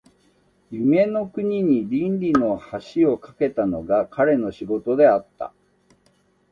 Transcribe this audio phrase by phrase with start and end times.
[0.71, 2.59] 夢の国に論理の
[2.95, 5.53] 橋を架けたのが彼の仕事であった。